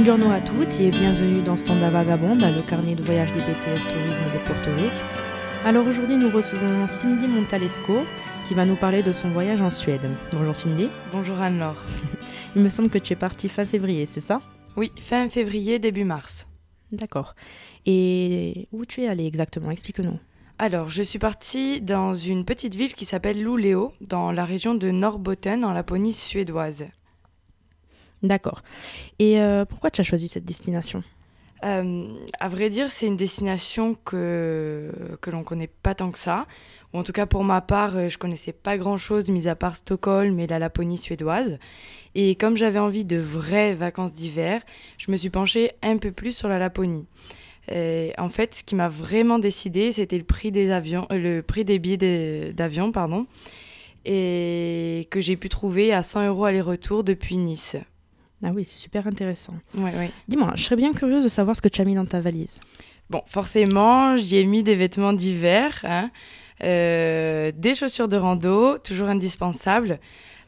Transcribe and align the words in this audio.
Bonjour 0.00 0.30
à 0.30 0.40
toutes 0.40 0.78
et 0.78 0.90
bienvenue 0.90 1.42
dans 1.42 1.56
Standa 1.56 1.90
Vagabonda, 1.90 2.52
le 2.52 2.62
carnet 2.62 2.94
de 2.94 3.02
voyage 3.02 3.32
des 3.32 3.40
BTS 3.40 3.82
Tourisme 3.82 4.24
de 4.32 4.46
Porto 4.46 4.70
Rico. 4.76 4.94
Alors 5.64 5.84
aujourd'hui, 5.88 6.14
nous 6.14 6.30
recevons 6.30 6.86
Cindy 6.86 7.26
Montalesco 7.26 8.04
qui 8.46 8.54
va 8.54 8.64
nous 8.64 8.76
parler 8.76 9.02
de 9.02 9.12
son 9.12 9.30
voyage 9.30 9.60
en 9.60 9.72
Suède. 9.72 10.08
Bonjour 10.30 10.54
Cindy. 10.54 10.88
Bonjour 11.10 11.40
Anne-Laure. 11.40 11.82
Il 12.54 12.62
me 12.62 12.68
semble 12.68 12.90
que 12.90 12.98
tu 12.98 13.12
es 13.12 13.16
partie 13.16 13.48
fin 13.48 13.64
février, 13.64 14.06
c'est 14.06 14.20
ça? 14.20 14.40
Oui, 14.76 14.92
fin 15.00 15.28
février, 15.28 15.80
début 15.80 16.04
mars. 16.04 16.46
D'accord. 16.92 17.34
Et 17.84 18.68
où 18.70 18.86
tu 18.86 19.02
es 19.02 19.08
allée 19.08 19.26
exactement? 19.26 19.72
Explique-nous. 19.72 20.20
Alors, 20.60 20.90
je 20.90 21.02
suis 21.02 21.18
partie 21.18 21.80
dans 21.80 22.14
une 22.14 22.44
petite 22.44 22.76
ville 22.76 22.94
qui 22.94 23.04
s'appelle 23.04 23.42
Luleå, 23.42 23.92
dans 24.00 24.30
la 24.30 24.44
région 24.44 24.76
de 24.76 24.92
Norrbotten, 24.92 25.64
en 25.64 25.72
Laponie 25.72 26.12
suédoise. 26.12 26.86
D'accord. 28.22 28.62
Et 29.18 29.40
euh, 29.40 29.64
pourquoi 29.64 29.90
tu 29.90 30.00
as 30.00 30.04
choisi 30.04 30.28
cette 30.28 30.44
destination? 30.44 31.02
Euh, 31.64 32.08
À 32.40 32.48
vrai 32.48 32.68
dire, 32.70 32.90
c'est 32.90 33.06
une 33.06 33.16
destination 33.16 33.96
que, 34.04 34.90
que 35.20 35.30
l'on 35.30 35.44
connaît 35.44 35.70
pas 35.82 35.94
tant 35.94 36.10
que 36.10 36.18
ça. 36.18 36.46
Ou 36.92 36.98
en 36.98 37.02
tout 37.02 37.12
cas, 37.12 37.26
pour 37.26 37.44
ma 37.44 37.60
part, 37.60 37.96
euh, 37.96 38.08
je 38.08 38.18
connaissais 38.18 38.52
pas 38.52 38.78
grand-chose, 38.78 39.28
mis 39.28 39.46
à 39.46 39.54
part 39.54 39.76
Stockholm 39.76 40.38
et 40.40 40.46
la 40.46 40.58
Laponie 40.58 40.98
suédoise. 40.98 41.58
Et 42.14 42.34
comme 42.34 42.56
j'avais 42.56 42.78
envie 42.78 43.04
de 43.04 43.18
vraies 43.18 43.74
vacances 43.74 44.12
d'hiver, 44.12 44.62
je 44.96 45.10
me 45.10 45.16
suis 45.16 45.30
penchée 45.30 45.72
un 45.82 45.98
peu 45.98 46.10
plus 46.10 46.32
sur 46.36 46.48
la 46.48 46.58
Laponie. 46.58 47.06
En 47.70 48.30
fait, 48.30 48.54
ce 48.54 48.64
qui 48.64 48.74
m'a 48.74 48.88
vraiment 48.88 49.38
décidé, 49.38 49.92
c'était 49.92 50.16
le 50.16 50.24
prix 50.24 50.50
des 50.50 50.70
avions, 50.70 51.06
le 51.10 51.42
prix 51.42 51.66
des 51.66 51.78
billets 51.78 52.52
d'avion, 52.54 52.92
pardon, 52.92 53.26
et 54.06 55.06
que 55.10 55.20
j'ai 55.20 55.36
pu 55.36 55.50
trouver 55.50 55.92
à 55.92 56.02
100 56.02 56.28
euros 56.28 56.46
aller-retour 56.46 57.04
depuis 57.04 57.36
Nice. 57.36 57.76
Ah 58.42 58.50
oui, 58.54 58.64
c'est 58.64 58.80
super 58.80 59.06
intéressant. 59.06 59.54
Ouais, 59.74 59.94
ouais. 59.94 60.10
Dis-moi, 60.28 60.52
je 60.54 60.62
serais 60.62 60.76
bien 60.76 60.92
curieuse 60.92 61.24
de 61.24 61.28
savoir 61.28 61.56
ce 61.56 61.62
que 61.62 61.68
tu 61.68 61.80
as 61.80 61.84
mis 61.84 61.94
dans 61.94 62.06
ta 62.06 62.20
valise. 62.20 62.60
Bon, 63.10 63.22
forcément, 63.26 64.16
j'y 64.16 64.36
ai 64.36 64.44
mis 64.44 64.62
des 64.62 64.74
vêtements 64.74 65.12
d'hiver, 65.12 65.80
hein, 65.84 66.10
euh, 66.62 67.50
des 67.54 67.74
chaussures 67.74 68.08
de 68.08 68.16
rando, 68.16 68.78
toujours 68.78 69.08
indispensables, 69.08 69.98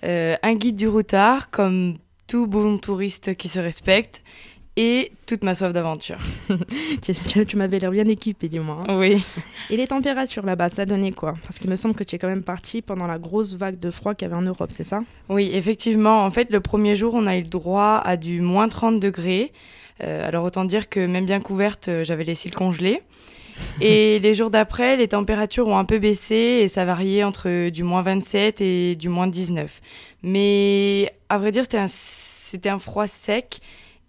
euh, 0.04 0.36
un 0.42 0.54
guide 0.54 0.76
du 0.76 0.86
routard, 0.86 1.50
comme 1.50 1.96
tout 2.26 2.46
bon 2.46 2.78
touriste 2.78 3.34
qui 3.34 3.48
se 3.48 3.58
respecte, 3.58 4.22
et 4.76 5.12
toute 5.26 5.42
ma 5.42 5.54
soif 5.54 5.72
d'aventure. 5.72 6.18
tu, 7.46 7.56
m'avais 7.56 7.78
l'air 7.78 7.90
bien 7.90 8.06
équipée, 8.06 8.48
dis-moi. 8.48 8.84
hein. 8.88 8.98
Oui. 8.98 9.22
Et 9.68 9.76
les 9.76 9.86
températures 9.86 10.44
là-bas, 10.44 10.68
ça 10.68 10.86
donnait 10.86 11.10
quoi? 11.10 11.34
Parce 11.42 11.58
qu'il 11.58 11.70
me 11.70 11.76
semble 11.76 11.94
que 11.94 12.04
tu 12.04 12.16
es 12.16 12.18
quand 12.18 12.28
même 12.28 12.44
partie 12.44 12.80
pendant 12.82 13.06
la 13.06 13.18
grosse 13.18 13.54
vague 13.54 13.78
de 13.78 13.90
froid 13.90 14.14
qu'il 14.14 14.28
y 14.28 14.30
avait 14.30 14.40
en 14.40 14.46
Europe, 14.46 14.70
c'est 14.70 14.84
ça? 14.84 15.02
Oui, 15.28 15.50
effectivement. 15.52 16.24
En 16.24 16.30
fait, 16.30 16.50
le 16.50 16.60
premier 16.60 16.96
jour, 16.96 17.14
on 17.14 17.26
a 17.26 17.36
eu 17.36 17.42
le 17.42 17.48
droit 17.48 18.00
à 18.04 18.16
du 18.16 18.40
moins 18.40 18.68
30 18.68 19.00
degrés. 19.00 19.52
Euh, 20.02 20.26
alors, 20.26 20.44
autant 20.44 20.64
dire 20.64 20.88
que 20.88 21.04
même 21.04 21.26
bien 21.26 21.40
couverte, 21.40 21.88
euh, 21.88 22.04
j'avais 22.04 22.24
les 22.24 22.34
cils 22.34 22.54
congelés. 22.54 23.02
Et 23.80 24.18
les 24.20 24.34
jours 24.34 24.50
d'après, 24.50 24.96
les 24.96 25.08
températures 25.08 25.68
ont 25.68 25.76
un 25.76 25.84
peu 25.84 25.98
baissé 25.98 26.60
et 26.62 26.68
ça 26.68 26.86
variait 26.86 27.24
entre 27.24 27.68
du 27.68 27.82
moins 27.82 28.00
27 28.00 28.62
et 28.62 28.96
du 28.96 29.10
moins 29.10 29.26
19. 29.26 29.82
Mais 30.22 31.12
à 31.28 31.36
vrai 31.36 31.52
dire, 31.52 31.64
c'était 31.64 31.76
un, 31.76 31.88
c'était 31.88 32.70
un 32.70 32.78
froid 32.78 33.06
sec 33.06 33.60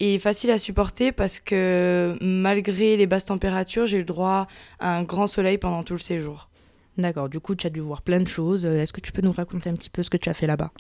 et 0.02 0.18
facile 0.18 0.50
à 0.50 0.58
supporter 0.58 1.12
parce 1.12 1.40
que 1.40 2.18
malgré 2.22 2.98
les 2.98 3.06
basses 3.06 3.26
températures, 3.26 3.86
j'ai 3.86 3.98
eu 3.98 4.00
le 4.00 4.06
droit 4.06 4.48
à 4.80 4.96
un 4.98 5.04
grand 5.04 5.28
soleil 5.28 5.60
pendant 5.60 5.84
tout 5.84 5.94
le 5.94 6.00
séjour. 6.00 6.50
D'accord, 6.98 7.30
du 7.30 7.40
coup 7.40 7.54
tu 7.54 7.68
as 7.68 7.70
dû 7.70 7.82
voir 7.82 8.02
plein 8.02 8.20
de 8.20 8.28
choses. 8.28 8.66
Euh, 8.66 8.82
Est-ce 8.82 8.94
que 8.94 9.00
tu 9.00 9.12
peux 9.12 9.22
nous 9.22 9.32
raconter 9.32 9.70
un 9.70 9.76
petit 9.76 9.92
peu 9.92 10.02
ce 10.02 10.10
que 10.10 10.18
tu 10.18 10.28
as 10.28 10.34
fait 10.34 10.48
là-bas? 10.48 10.72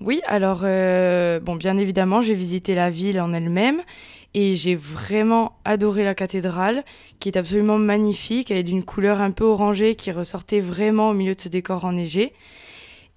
Oui, 0.00 0.20
alors, 0.26 0.60
euh, 0.62 1.40
bon, 1.40 1.56
bien 1.56 1.76
évidemment, 1.76 2.22
j'ai 2.22 2.34
visité 2.34 2.74
la 2.74 2.88
ville 2.88 3.20
en 3.20 3.34
elle-même 3.34 3.82
et 4.32 4.54
j'ai 4.54 4.76
vraiment 4.76 5.58
adoré 5.64 6.04
la 6.04 6.14
cathédrale 6.14 6.84
qui 7.18 7.28
est 7.28 7.36
absolument 7.36 7.78
magnifique. 7.78 8.52
Elle 8.52 8.58
est 8.58 8.62
d'une 8.62 8.84
couleur 8.84 9.20
un 9.20 9.32
peu 9.32 9.44
orangée 9.44 9.96
qui 9.96 10.12
ressortait 10.12 10.60
vraiment 10.60 11.10
au 11.10 11.14
milieu 11.14 11.34
de 11.34 11.40
ce 11.40 11.48
décor 11.48 11.84
enneigé 11.84 12.32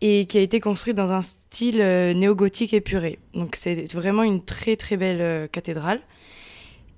et 0.01 0.25
qui 0.25 0.37
a 0.37 0.41
été 0.41 0.59
construite 0.59 0.97
dans 0.97 1.11
un 1.11 1.21
style 1.21 1.81
euh, 1.81 2.13
néo-gothique 2.13 2.73
épuré. 2.73 3.19
Donc, 3.33 3.55
c'est 3.55 3.91
vraiment 3.93 4.23
une 4.23 4.43
très 4.43 4.75
très 4.75 4.97
belle 4.97 5.21
euh, 5.21 5.47
cathédrale. 5.47 6.01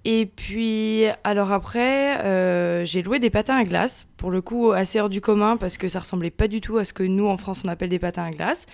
Et 0.05 0.25
puis, 0.25 1.05
alors 1.23 1.53
après, 1.53 2.17
euh, 2.25 2.83
j'ai 2.83 3.01
loué 3.01 3.19
des 3.19 3.29
patins 3.29 3.55
à 3.55 3.63
glace, 3.63 4.05
pour 4.17 4.31
le 4.31 4.41
coup 4.41 4.71
assez 4.71 4.99
hors 4.99 5.09
du 5.09 5.21
commun 5.21 5.55
parce 5.55 5.77
que 5.77 5.87
ça 5.87 5.99
ressemblait 5.99 6.29
pas 6.29 6.49
du 6.49 6.59
tout 6.59 6.77
à 6.77 6.83
ce 6.83 6.91
que 6.91 7.03
nous 7.03 7.27
en 7.27 7.37
France 7.37 7.61
on 7.63 7.69
appelle 7.69 7.89
des 7.89 7.99
patins 7.99 8.25
à 8.25 8.31
glace. 8.31 8.65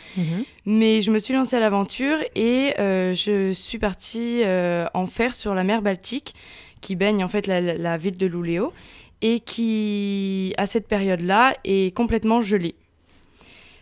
Mais 0.66 1.02
je 1.02 1.12
me 1.12 1.20
suis 1.20 1.36
lancée 1.36 1.56
à 1.56 1.60
l'aventure 1.60 2.18
et 2.36 2.74
euh, 2.80 3.14
je 3.14 3.52
suis 3.52 3.78
partie 3.78 4.42
euh, 4.44 4.88
en 4.96 5.06
fer 5.06 5.36
sur 5.36 5.54
la 5.54 5.64
mer 5.64 5.84
Baltique, 5.84 6.34
qui 6.82 6.96
baigne 6.96 7.24
en 7.24 7.28
fait 7.28 7.46
la 7.46 7.98
ville 7.98 8.18
de 8.18 8.26
Luleå 8.26 8.74
et 9.22 9.40
qui, 9.42 10.54
à 10.58 10.66
cette 10.66 10.88
période-là, 10.88 11.54
est 11.64 11.96
complètement 11.96 12.42
gelée. 12.42 12.74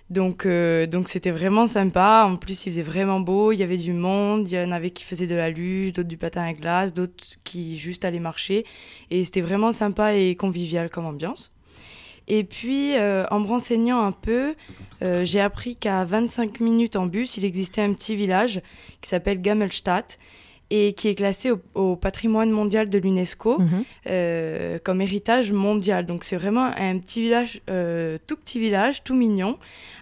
Donc, 0.10 0.46
euh, 0.46 0.88
donc 0.88 1.10
c'était 1.10 1.32
vraiment 1.32 1.66
sympa. 1.66 2.26
En 2.28 2.38
plus, 2.38 2.66
il 2.66 2.72
faisait 2.72 2.82
vraiment 2.82 3.20
beau. 3.20 3.52
Il 3.52 3.58
y 3.58 3.64
avait 3.64 3.78
du 3.78 3.94
monde. 3.94 4.50
Il 4.50 4.56
y 4.56 4.62
en 4.62 4.72
avait 4.72 4.92
qui 4.92 5.04
faisaient 5.04 5.28
de 5.28 5.36
la 5.36 5.50
luge, 5.50 5.94
d'autres 5.94 6.08
du 6.08 6.18
patin 6.18 6.44
à 6.44 6.54
glace, 6.54 6.94
d'autres 6.94 7.24
qui 7.44 7.78
juste 7.78 8.06
allaient 8.06 8.20
marcher. 8.20 8.66
Et 9.12 9.24
c'était 9.26 9.42
vraiment 9.42 9.72
sympa 9.72 10.16
et 10.16 10.36
convivial 10.36 10.90
comme 10.90 11.06
ambiance. 11.06 11.52
Et 12.30 12.44
puis, 12.44 12.96
euh, 12.98 13.26
en 13.32 13.40
me 13.40 13.48
renseignant 13.48 14.02
un 14.02 14.12
peu, 14.12 14.56
euh, 15.02 15.24
j'ai 15.24 15.40
appris 15.40 15.78
qu'à 15.78 16.04
25 16.04 16.60
minutes 16.60 16.98
en 16.98 17.06
bus, 17.06 17.38
il 17.38 17.46
existait 17.46 17.82
un 17.82 17.94
petit 17.94 18.16
village 18.16 18.62
qui 19.02 19.10
s'appelle 19.10 19.42
Gamelstadt 19.42 20.20
et 20.70 20.94
qui 20.94 21.08
est 21.08 21.16
classé 21.16 21.52
au, 21.52 21.60
au 21.76 21.96
patrimoine 21.96 22.52
mondial 22.52 22.90
de 22.90 22.98
l'UNESCO 22.98 23.60
Mhm. 23.60 23.84
euh, 24.08 24.78
comme 24.84 25.02
héritage 25.02 25.52
mondial. 25.52 26.06
Donc 26.06 26.24
c'est 26.24 26.36
vraiment 26.36 26.70
un 26.78 26.98
petit 27.00 27.22
village, 27.22 27.62
euh, 27.70 28.18
tout 28.28 28.36
petit 28.36 28.60
village, 28.60 29.04
tout 29.04 29.16
mignon, 29.16 29.58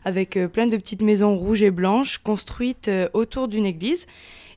avec 0.05 0.37
euh, 0.37 0.47
plein 0.47 0.67
de 0.67 0.77
petites 0.77 1.01
maisons 1.01 1.35
rouges 1.35 1.61
et 1.63 1.71
blanches 1.71 2.17
construites 2.17 2.89
autour 3.13 3.47
d'une 3.47 3.65
église. 3.65 4.07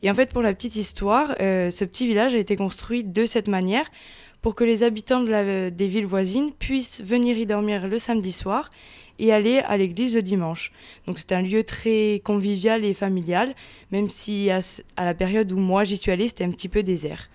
Et 0.03 0.11
en 0.11 0.15
fait, 0.15 0.33
pour 0.33 0.43
la 0.43 0.55
petite 0.55 0.77
histoire, 0.77 1.35
ce 1.39 1.85
petit 1.85 2.07
village 2.07 2.35
a 2.35 2.39
été 2.39 2.55
construit 2.57 3.03
de 3.05 3.25
cette 3.27 3.49
manière 3.49 3.91
pour 4.43 4.55
que 4.55 4.63
les 4.63 4.85
habitants 4.85 5.23
de 5.25 5.31
la- 5.31 5.71
des 5.71 5.89
villes 5.89 6.07
voisines 6.07 6.53
puissent 6.53 7.01
venir 7.03 7.37
y 7.37 7.47
dormir 7.47 7.89
le 7.89 7.99
samedi 7.99 8.31
soir 8.31 8.71
et 9.19 9.33
aller 9.33 9.59
à 9.59 9.77
l'église 9.77 10.15
le 10.15 10.23
dimanche. 10.23 10.73
Donc 11.07 11.19
c'est 11.19 11.33
un 11.33 11.43
lieu 11.43 11.65
très 11.65 12.21
convivial 12.25 12.85
et 12.85 12.95
familial, 12.95 13.55
même 13.91 14.09
si 14.11 14.51
à, 14.51 14.61
à 14.97 15.05
la 15.05 15.15
période 15.15 15.51
où 15.53 15.59
moi 15.59 15.85
j'y 15.85 15.97
suis 15.97 16.11
allée, 16.11 16.29
c'était 16.29 16.45
un 16.45 16.51
petit 16.51 16.69
peu 16.69 16.83
désert. 16.83 17.29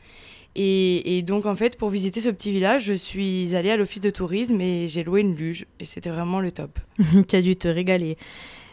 Et, 0.56 1.18
et 1.18 1.22
donc 1.24 1.46
en 1.46 1.56
fait, 1.56 1.78
pour 1.78 1.90
visiter 1.90 2.22
ce 2.22 2.30
petit 2.30 2.52
village, 2.52 2.84
je 2.84 2.94
suis 2.94 3.56
allée 3.56 3.72
à 3.72 3.78
l'office 3.78 4.02
de 4.02 4.10
tourisme 4.12 4.62
et 4.62 4.88
j'ai 4.88 5.04
loué 5.04 5.22
une 5.22 5.36
luge 5.36 5.66
et 5.80 5.86
c'était 5.86 6.10
vraiment 6.12 6.40
le 6.40 6.52
top. 6.52 6.80
tu 7.28 7.36
as 7.36 7.42
dû 7.42 7.56
te 7.56 7.68
régaler. 7.68 8.18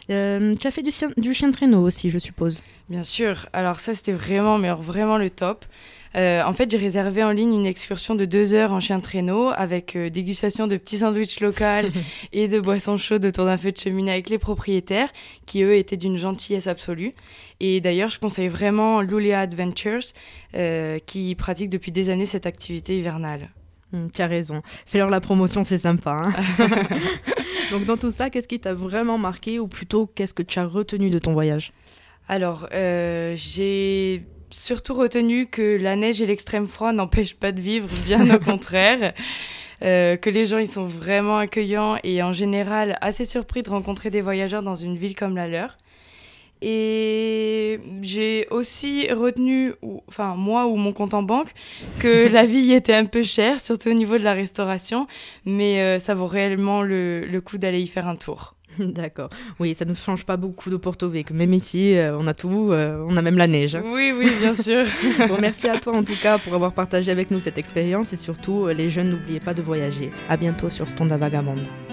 Euh, 0.09 0.55
tu 0.55 0.67
as 0.67 0.71
fait 0.71 0.81
du 0.81 0.91
chien, 0.91 1.09
du 1.17 1.33
chien 1.33 1.47
de 1.47 1.53
traîneau 1.53 1.81
aussi, 1.81 2.09
je 2.09 2.19
suppose. 2.19 2.61
Bien 2.89 3.03
sûr. 3.03 3.47
Alors 3.53 3.79
ça, 3.79 3.93
c'était 3.93 4.11
vraiment, 4.11 4.57
mais 4.57 4.67
alors 4.67 4.81
vraiment 4.81 5.17
le 5.17 5.29
top. 5.29 5.65
Euh, 6.15 6.43
en 6.43 6.53
fait, 6.53 6.69
j'ai 6.69 6.77
réservé 6.77 7.23
en 7.23 7.31
ligne 7.31 7.53
une 7.53 7.65
excursion 7.65 8.15
de 8.15 8.25
deux 8.25 8.53
heures 8.53 8.73
en 8.73 8.79
chien 8.79 8.97
de 8.97 9.03
traîneau 9.03 9.51
avec 9.55 9.95
euh, 9.95 10.09
dégustation 10.09 10.67
de 10.67 10.75
petits 10.75 10.97
sandwichs 10.99 11.39
locaux 11.39 11.87
et 12.33 12.47
de 12.47 12.59
boissons 12.59 12.97
chaudes 12.97 13.25
autour 13.25 13.45
d'un 13.45 13.57
feu 13.57 13.71
de 13.71 13.77
cheminée 13.77 14.11
avec 14.11 14.29
les 14.29 14.37
propriétaires 14.37 15.09
qui, 15.45 15.63
eux, 15.63 15.75
étaient 15.75 15.97
d'une 15.97 16.17
gentillesse 16.17 16.67
absolue. 16.67 17.13
Et 17.59 17.79
d'ailleurs, 17.79 18.09
je 18.09 18.19
conseille 18.19 18.49
vraiment 18.49 19.01
Luleå 19.01 19.33
Adventures 19.35 20.11
euh, 20.55 20.99
qui 21.05 21.33
pratique 21.35 21.69
depuis 21.69 21.91
des 21.91 22.09
années 22.09 22.25
cette 22.25 22.45
activité 22.45 22.97
hivernale. 22.97 23.49
Hum, 23.93 24.09
tu 24.11 24.21
as 24.21 24.27
raison. 24.27 24.61
Fais-leur 24.85 25.09
la 25.09 25.21
promotion, 25.21 25.63
c'est 25.63 25.77
sympa. 25.77 26.23
hein. 26.25 26.67
Donc 27.71 27.85
dans 27.85 27.97
tout 27.97 28.11
ça, 28.11 28.29
qu'est-ce 28.29 28.47
qui 28.49 28.59
t'a 28.59 28.73
vraiment 28.73 29.17
marqué 29.17 29.59
ou 29.59 29.67
plutôt 29.67 30.07
qu'est-ce 30.07 30.33
que 30.33 30.43
tu 30.43 30.59
as 30.59 30.65
retenu 30.65 31.09
de 31.09 31.19
ton 31.19 31.31
voyage? 31.33 31.71
Alors, 32.27 32.67
j'ai 32.71 34.23
surtout 34.51 34.93
retenu 34.93 35.47
que 35.47 35.77
la 35.81 35.95
neige 35.95 36.21
et 36.21 36.25
l'extrême 36.25 36.67
froid 36.67 36.91
n'empêchent 36.93 37.35
pas 37.35 37.51
de 37.51 37.61
vivre, 37.61 37.87
bien 38.05 38.29
au 38.33 38.39
contraire. 38.39 39.13
Euh, 39.83 40.15
que 40.15 40.29
les 40.29 40.45
gens 40.45 40.59
ils 40.59 40.69
sont 40.69 40.85
vraiment 40.85 41.37
accueillants 41.37 41.97
et 42.03 42.21
en 42.21 42.33
général 42.33 42.99
assez 43.01 43.25
surpris 43.25 43.63
de 43.63 43.69
rencontrer 43.71 44.11
des 44.11 44.21
voyageurs 44.21 44.61
dans 44.61 44.75
une 44.75 44.95
ville 44.95 45.15
comme 45.15 45.35
la 45.35 45.47
leur. 45.47 45.75
Et 46.63 47.79
j'ai 48.03 48.45
aussi 48.51 49.11
retenu, 49.11 49.73
ou- 49.81 50.03
enfin 50.07 50.35
moi 50.35 50.67
ou 50.67 50.75
mon 50.75 50.91
compte 50.93 51.15
en 51.15 51.23
banque, 51.23 51.49
que 51.99 52.27
la 52.31 52.45
vie 52.45 52.59
y 52.59 52.73
était 52.73 52.93
un 52.93 53.05
peu 53.05 53.23
chère, 53.23 53.59
surtout 53.59 53.89
au 53.89 53.93
niveau 53.93 54.19
de 54.19 54.23
la 54.23 54.33
restauration, 54.33 55.07
mais 55.45 55.81
euh, 55.81 55.97
ça 55.97 56.13
vaut 56.13 56.27
réellement 56.27 56.83
le, 56.83 57.25
le 57.25 57.41
coup 57.41 57.57
d'aller 57.57 57.81
y 57.81 57.87
faire 57.87 58.07
un 58.07 58.15
tour. 58.15 58.53
D'accord. 58.79 59.29
Oui, 59.59 59.75
ça 59.75 59.85
ne 59.85 59.93
change 59.93 60.25
pas 60.25 60.37
beaucoup 60.37 60.69
de 60.69 60.77
Porto 60.77 61.09
Vecchio. 61.09 61.35
Même 61.35 61.53
ici, 61.53 61.95
euh, 61.95 62.17
on 62.17 62.27
a 62.27 62.33
tout, 62.33 62.69
euh, 62.71 63.05
on 63.07 63.17
a 63.17 63.21
même 63.21 63.37
la 63.37 63.47
neige. 63.47 63.75
hein. 63.75 63.83
Oui, 63.85 64.13
oui, 64.17 64.29
bien 64.39 64.53
sûr. 64.53 64.85
Bon, 65.27 65.37
merci 65.39 65.67
à 65.67 65.79
toi 65.79 65.95
en 65.95 66.03
tout 66.03 66.19
cas 66.21 66.37
pour 66.37 66.53
avoir 66.53 66.73
partagé 66.73 67.11
avec 67.11 67.31
nous 67.31 67.39
cette 67.39 67.57
expérience 67.57 68.13
et 68.13 68.17
surtout, 68.17 68.65
euh, 68.65 68.73
les 68.73 68.89
jeunes, 68.89 69.11
n'oubliez 69.11 69.39
pas 69.39 69.53
de 69.53 69.61
voyager. 69.61 70.11
À 70.29 70.37
bientôt 70.37 70.69
sur 70.69 70.87
Stonda 70.87 71.17
Vagabonde. 71.17 71.90